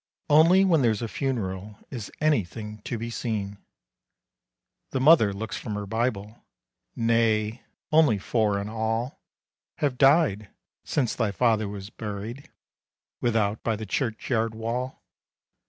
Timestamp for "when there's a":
0.65-1.07